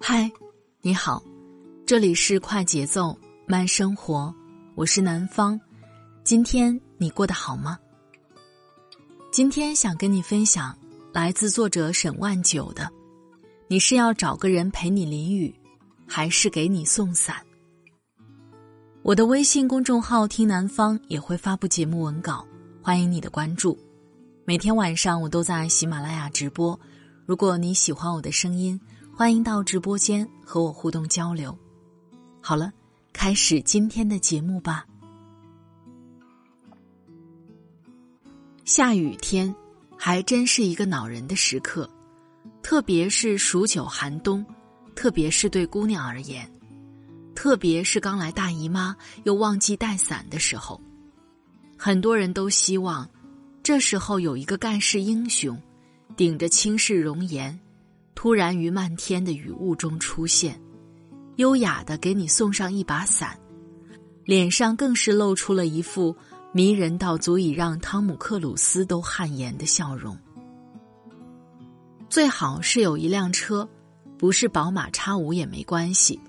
[0.00, 0.30] 嗨，
[0.80, 1.22] 你好，
[1.86, 3.16] 这里是快节奏
[3.46, 4.34] 慢生活，
[4.74, 5.60] 我是南方。
[6.24, 7.78] 今天你过得好吗？
[9.32, 10.76] 今天想跟你分享
[11.12, 12.90] 来自作者沈万九的：
[13.68, 15.54] 你是要找个人陪你淋雨。
[16.12, 17.36] 还是给你送伞。
[19.02, 22.44] 我的微信公众号“听南方”也会发布节目文稿，
[22.82, 23.78] 欢迎你的关注。
[24.46, 26.78] 每天晚上我都在喜马拉雅直播，
[27.26, 28.80] 如果你喜欢我的声音，
[29.14, 31.56] 欢迎到直播间和我互动交流。
[32.40, 32.72] 好了，
[33.12, 34.86] 开始今天的节目吧。
[38.64, 39.54] 下雨天，
[39.98, 41.88] 还真是一个恼人的时刻，
[42.62, 44.44] 特别是数九寒冬。
[44.96, 46.50] 特别是对姑娘而言，
[47.34, 48.94] 特别是刚来大姨妈
[49.24, 50.78] 又忘记带伞的时候，
[51.82, 53.08] 很多人都希望
[53.62, 55.58] 这时候有一个盖世英雄，
[56.14, 57.58] 顶着倾世容颜，
[58.14, 60.60] 突然于漫天的雨雾中出现，
[61.36, 63.34] 优雅的给你送上一把伞，
[64.26, 66.14] 脸上更是露出了一副
[66.52, 70.14] 迷人到足以让汤姆克鲁斯都汗颜的笑容。
[72.10, 73.66] 最好是有一辆车。
[74.18, 76.20] 不是宝马叉五也没关系，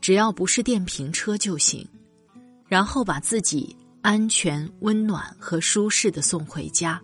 [0.00, 1.86] 只要不是电瓶车就行。
[2.66, 3.76] 然后把自己
[4.06, 7.02] 安全、温暖和舒适的送回家。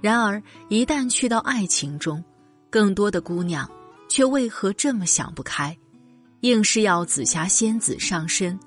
[0.00, 2.24] 然而，一旦去到爱情中，
[2.70, 3.70] 更多的姑娘
[4.08, 5.76] 却为何这么想不开，
[6.40, 8.58] 硬是要紫霞仙子上身，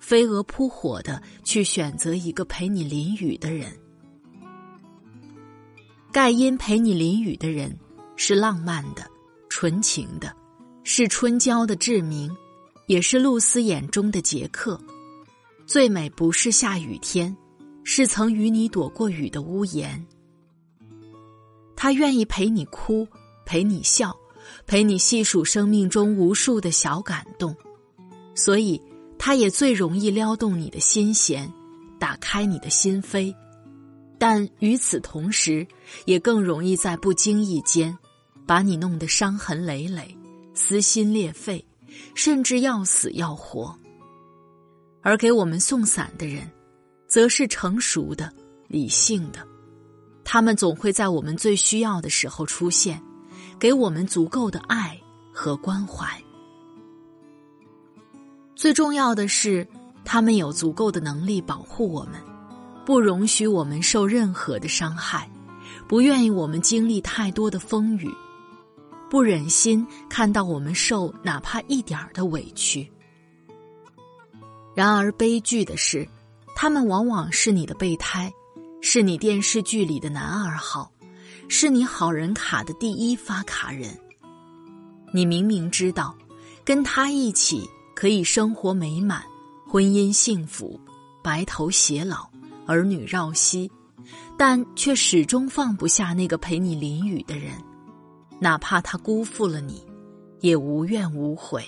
[0.00, 3.72] 飞蛾扑火的去选择一个陪你淋雨的人。
[6.10, 7.78] 盖因陪你淋雨的人
[8.16, 9.06] 是浪漫的。
[9.48, 10.34] 纯情的，
[10.82, 12.36] 是春娇的志明，
[12.86, 14.80] 也是露丝眼中的杰克。
[15.66, 17.36] 最美不是下雨天，
[17.82, 20.06] 是曾与你躲过雨的屋檐。
[21.74, 23.06] 他愿意陪你哭，
[23.44, 24.16] 陪你笑，
[24.66, 27.54] 陪你细数生命中无数的小感动，
[28.34, 28.80] 所以
[29.18, 31.52] 他也最容易撩动你的心弦，
[31.98, 33.34] 打开你的心扉。
[34.18, 35.66] 但与此同时，
[36.04, 37.96] 也更容易在不经意间。
[38.46, 40.16] 把你弄得伤痕累累、
[40.54, 41.66] 撕心裂肺，
[42.14, 43.76] 甚至要死要活。
[45.06, 46.50] 而给我们送伞的人，
[47.06, 48.28] 则是成熟的、
[48.66, 49.38] 理性的，
[50.24, 53.00] 他们总会在我们最需要的时候出现，
[53.56, 55.00] 给我们足够的爱
[55.32, 56.08] 和关怀。
[58.56, 59.64] 最重要的是，
[60.04, 62.20] 他们有足够的能力保护我们，
[62.84, 65.30] 不容许我们受任何的伤害，
[65.86, 68.12] 不愿意我们经历太多的风雨。
[69.08, 72.90] 不忍心看到我们受哪怕一点儿的委屈。
[74.76, 76.06] 然而悲剧的是，
[76.54, 78.30] 他们往往是你的备胎，
[78.82, 80.92] 是你电视剧里的男二号，
[81.48, 83.98] 是你好人卡的第一发卡人。
[85.14, 86.14] 你明明知道，
[86.62, 89.24] 跟他一起可以生活美满，
[89.66, 90.78] 婚姻幸福，
[91.24, 92.28] 白头偕老，
[92.66, 93.72] 儿女绕膝，
[94.36, 97.54] 但却始终放不下那个陪你淋雨的人。
[98.38, 99.82] 哪怕他辜负了你，
[100.40, 101.64] 也无怨无悔。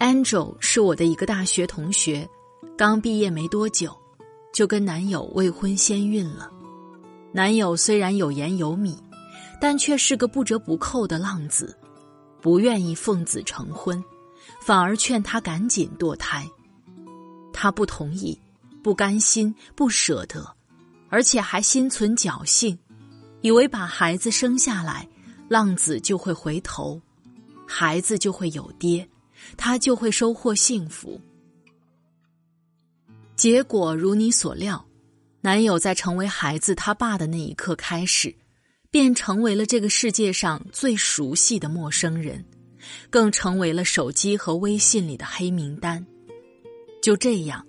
[0.00, 2.26] Angel 是我的一个大学同学，
[2.74, 3.94] 刚毕业没多久，
[4.50, 6.50] 就跟男友未婚先孕了。
[7.32, 8.96] 男友虽然有颜有米，
[9.60, 11.76] 但却是个不折不扣的浪子，
[12.40, 14.02] 不愿意奉子成婚，
[14.58, 16.48] 反而劝她赶紧堕胎。
[17.52, 18.40] 她不同意，
[18.82, 20.50] 不甘心，不舍得，
[21.10, 22.76] 而且还心存侥幸。
[23.42, 25.06] 以为把孩子生下来，
[25.46, 26.98] 浪子就会回头，
[27.66, 29.06] 孩子就会有爹，
[29.56, 31.20] 他就会收获幸福。
[33.36, 34.86] 结果如你所料，
[35.40, 38.34] 男友在成为孩子他爸的那一刻开始，
[38.90, 42.44] 便成为了这个世界上最熟悉的陌生人，
[43.08, 46.04] 更成为了手机和微信里的黑名单。
[47.02, 47.66] 就这样，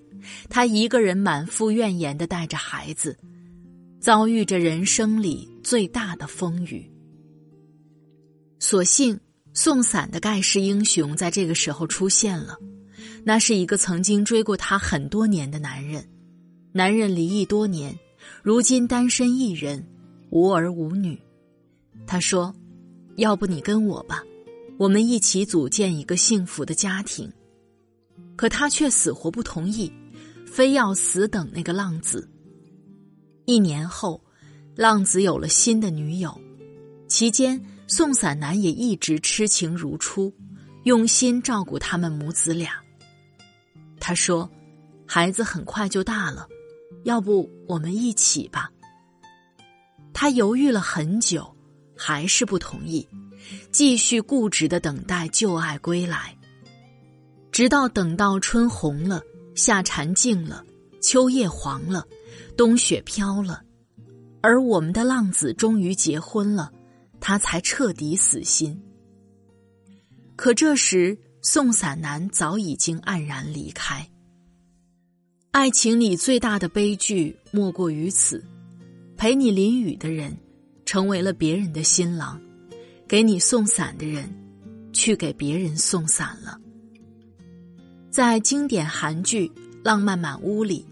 [0.49, 3.17] 他一个人满腹怨言的带着孩子。
[4.01, 6.91] 遭遇着人生里最大的风雨，
[8.57, 9.19] 所幸
[9.53, 12.57] 送伞的盖世英雄在这个时候出现了。
[13.23, 16.07] 那是一个曾经追过她很多年的男人，
[16.71, 17.97] 男人离异多年，
[18.41, 19.87] 如今单身一人，
[20.29, 21.19] 无儿无女。
[22.07, 22.53] 他说
[23.17, 24.23] ：“要不你跟我吧，
[24.77, 27.31] 我们一起组建一个幸福的家庭。”
[28.35, 29.91] 可他却死活不同意，
[30.47, 32.27] 非要死等那个浪子。
[33.45, 34.19] 一年后，
[34.75, 36.35] 浪子有了新的女友，
[37.07, 37.61] 期间
[37.93, 40.33] 宋伞男也一直痴情如初，
[40.83, 42.75] 用心照顾他们母子俩。
[43.99, 44.49] 他说
[45.05, 46.47] ：“孩子很快就大了。”
[47.03, 48.71] 要不我们一起吧？
[50.13, 51.53] 他犹豫了很久，
[51.93, 53.05] 还是不同意，
[53.73, 56.33] 继续固执的等待旧爱归来。
[57.51, 59.21] 直到等到春红了，
[59.53, 60.63] 夏蝉静了，
[61.01, 62.07] 秋叶黄了，
[62.55, 63.61] 冬雪飘了，
[64.41, 66.71] 而我们的浪子终于结婚了，
[67.21, 68.77] 他才彻底死心。
[70.35, 74.05] 可这时，宋伞男早已经黯然离开。
[75.51, 78.43] 爱情里最大的悲剧莫过于此：
[79.15, 80.35] 陪你淋雨的人，
[80.85, 82.39] 成为了别人的新郎；
[83.07, 84.33] 给你送伞的人，
[84.91, 86.59] 去给别人送伞了。
[88.09, 89.47] 在经典韩剧
[89.83, 90.85] 《浪漫满屋》里，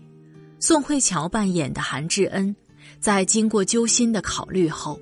[0.60, 2.56] 宋慧乔扮演的韩智恩，
[3.00, 5.00] 在经过揪心的考虑后，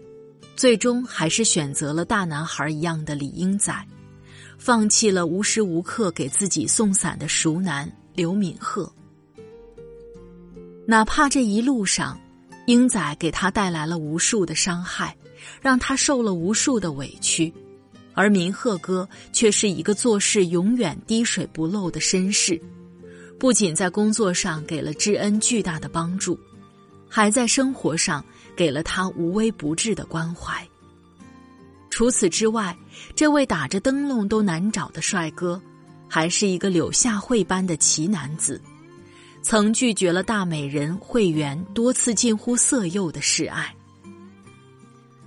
[0.57, 3.71] 最终还是选择了大男孩一样的李英仔，
[4.57, 8.92] 放弃了无时无刻给自己送伞的熟男刘敏赫。
[10.88, 12.19] 哪怕这一路上，
[12.65, 15.15] 英仔给他带来了无数的伤害，
[15.62, 17.54] 让他受了无数的委屈，
[18.15, 22.59] 而明赫哥却是一个做事永远滴水不漏的绅士，
[23.38, 26.39] 不仅在工作上给了知恩巨大的帮助，
[27.07, 28.25] 还在生活上
[28.57, 30.68] 给了他无微不至的关怀。
[31.89, 32.77] 除此之外，
[33.15, 35.62] 这位打着灯笼都难找的帅哥，
[36.09, 38.62] 还是一个柳下惠般的奇男子。
[39.42, 43.74] 曾拒绝了大美人惠媛多次近乎色诱的示爱。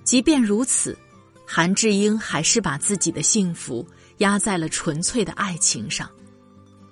[0.05, 0.99] 即便如此，
[1.47, 3.87] 韩志英还是把自己的幸福
[4.19, 6.11] 压在了纯粹的爱情上。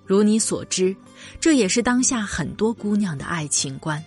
[0.06, 0.96] 如你所知，
[1.38, 4.02] 这也是当下很多姑娘的爱情观。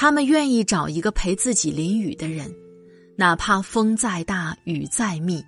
[0.00, 2.50] 他们愿意找一个陪自己淋雨的人，
[3.16, 5.44] 哪怕风再大雨再密，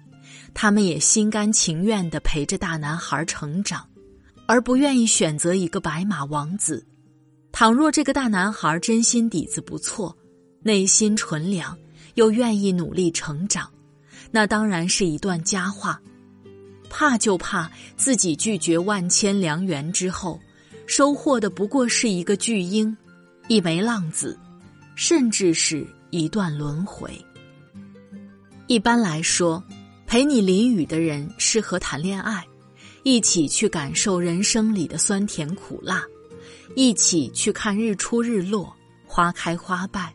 [0.52, 3.82] 他们也心甘情愿的陪着大男孩成长。
[4.44, 6.86] 而不愿意选择一个白马王子。
[7.50, 10.14] 倘若这个大男孩真心底子不错，
[10.60, 11.74] 内心纯良，
[12.16, 13.66] 又愿意努力成长，
[14.30, 15.98] 那当然是一段佳话。
[16.90, 20.38] 怕就怕自己拒绝万千良缘之后，
[20.86, 22.94] 收获的不过是一个巨婴，
[23.48, 24.38] 一枚浪子，
[25.04, 27.10] 甚至是一段轮回。
[28.68, 29.60] 一般来说，
[30.06, 32.46] 陪你淋雨的人适合谈恋爱。
[33.02, 36.04] 一起去感受人生里的酸甜苦辣，
[36.76, 38.72] 一起去看日出日落、
[39.04, 40.14] 花开花败，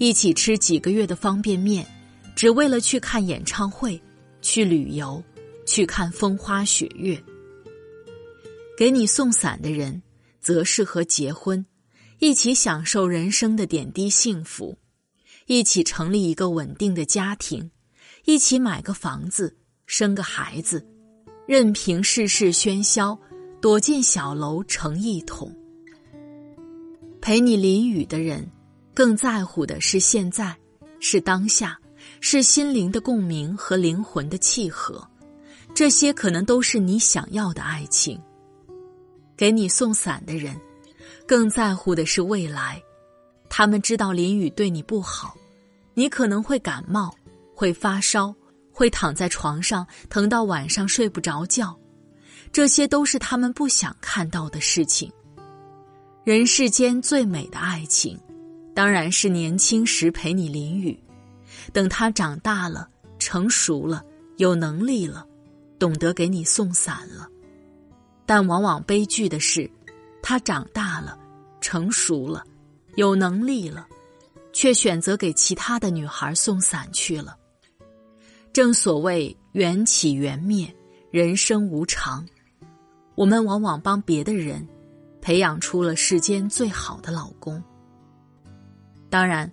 [0.00, 1.86] 一起吃几个月的方便面，
[2.34, 4.02] 只为了去看演唱会、
[4.42, 5.22] 去旅游、
[5.64, 7.16] 去看风花雪月。
[8.76, 10.02] 给你送伞的人，
[10.40, 11.64] 则适合结婚，
[12.24, 14.78] 一起享受人生的点滴幸福，
[15.44, 17.70] 一起成立一个稳定的家庭，
[18.24, 19.54] 一起买个房子、
[19.84, 20.82] 生个孩子。
[21.46, 23.18] 任凭世事喧嚣，
[23.60, 25.54] 躲进小楼成一统。
[27.20, 28.50] 陪你淋雨的人，
[28.94, 30.56] 更在乎的是现在，
[31.00, 31.78] 是当下，
[32.20, 35.06] 是心灵的共鸣和灵魂的契合。
[35.74, 38.18] 这些可能都是你想要的爱情。
[39.36, 40.58] 给你送伞的人，
[41.26, 42.82] 更在乎的是未来。
[43.48, 45.36] 他们知道淋雨对你不好，
[45.94, 47.14] 你可能会感冒，
[47.54, 48.34] 会发烧。
[48.76, 51.78] 会躺在床上疼到晚上睡不着觉，
[52.50, 55.08] 这些都是他们不想看到的事情。
[56.24, 58.18] 人世间最美的爱情，
[58.74, 61.00] 当然是年轻时陪你淋雨，
[61.72, 62.88] 等他长大了、
[63.20, 64.04] 成熟了、
[64.38, 65.24] 有能力了，
[65.78, 67.28] 懂得给你送伞了。
[68.26, 69.70] 但往往悲剧的是，
[70.26, 71.18] 他长大了、
[71.60, 72.42] 成熟了、
[72.94, 73.86] 有能力了，
[74.54, 77.36] 却选择给其他的女孩送伞去了。
[78.50, 80.74] 正所谓缘起缘灭，
[81.10, 82.26] 人生无常。
[83.14, 84.66] 我们往往帮别的人
[85.20, 87.62] 培养出了世间最好的老公。
[89.10, 89.52] 当然，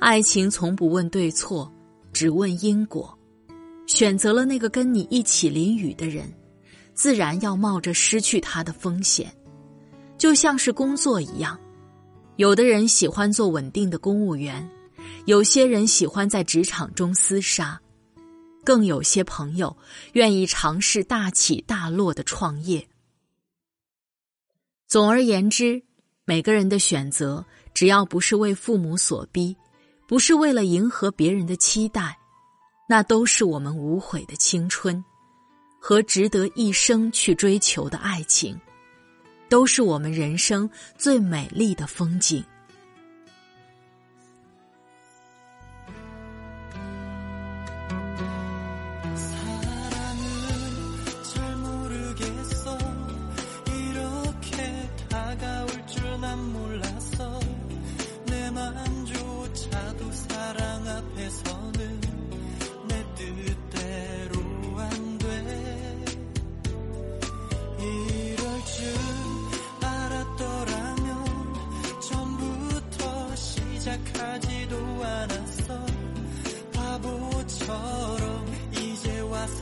[0.00, 1.72] 爱情从不问对错，
[2.12, 3.18] 只问因果。
[3.86, 6.30] 选择了那个跟你一起淋雨的人，
[6.92, 9.34] 自然要冒着失去他的风险。
[10.20, 11.58] 就像是工作一样，
[12.36, 14.68] 有的人喜欢做稳定的公务员，
[15.24, 17.80] 有些人喜欢在职场中厮杀。
[18.62, 19.74] 更有些朋友
[20.12, 22.86] 愿意尝试大起大落的创业。
[24.86, 25.82] 总而言之，
[26.26, 29.56] 每个人的选择，只要不是为父母所逼，
[30.06, 32.14] 不是为了迎合别人的期待，
[32.86, 35.02] 那都是我们无悔的青春，
[35.80, 38.60] 和值得一生去追求的爱情，
[39.50, 42.42] 都是我们人生最美丽的风景。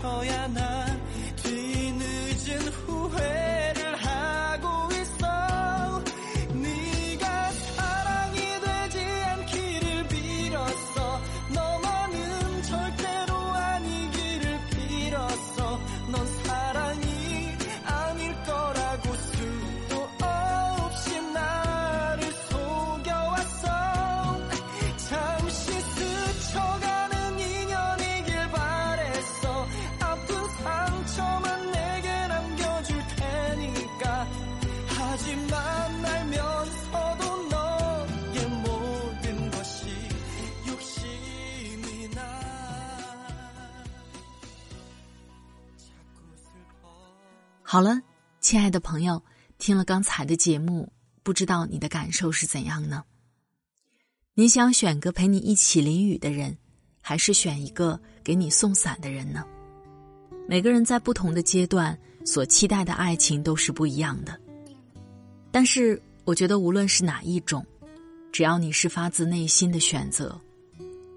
[0.01, 0.68] 好呀，那。
[47.71, 48.01] 好了，
[48.41, 49.23] 亲爱的朋友，
[49.59, 50.91] 听了刚才的节目，
[51.23, 53.05] 不知道你的感受是怎样呢？
[54.33, 56.57] 你想选个陪你一起淋雨的人，
[57.03, 59.45] 还是选一个给你送伞的人呢？
[60.49, 61.95] 每个人在不同的阶段
[62.25, 64.35] 所期待的爱情都是不一样的。
[65.51, 67.63] 但是，我觉得无论是哪一种，
[68.33, 70.41] 只要你是发自内心的选择，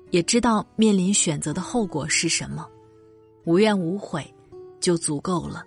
[0.10, 2.67] 也知道面临选择的后果是什么，
[3.46, 4.22] 无怨无悔，
[4.81, 5.65] 就足够了。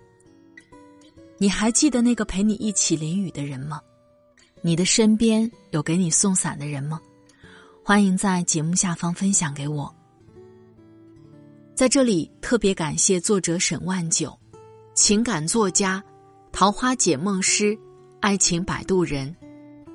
[1.37, 3.81] 你还记得那个陪你一起淋雨的人吗？
[4.61, 6.99] 你的身边有给你送伞的人吗？
[7.83, 9.93] 欢迎在节目下方分享给我。
[11.75, 14.33] 在这里特别感谢作者沈万九，
[14.93, 16.01] 情感作家，
[16.53, 17.77] 桃花解梦师，
[18.21, 19.35] 爱情摆渡人。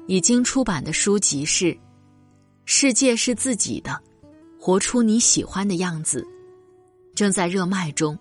[0.07, 1.67] 已经出版的书籍是
[2.65, 3.99] 《世界是自己的，
[4.59, 6.21] 活出你喜欢的样子》，
[7.15, 8.19] 正在热卖中。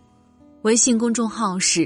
[0.62, 1.86] 微信公众号是。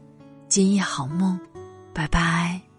[0.51, 1.39] 今夜好梦，
[1.93, 2.70] 拜拜。